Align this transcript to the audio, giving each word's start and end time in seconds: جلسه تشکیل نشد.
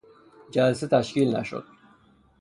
جلسه 0.51 0.87
تشکیل 0.87 1.35
نشد. 1.37 1.63